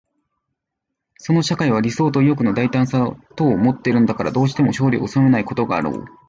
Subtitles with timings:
[1.19, 6.05] その社会は理想と意欲の大胆さとをもっているのだから、どうして勝利を収めないことがあろう。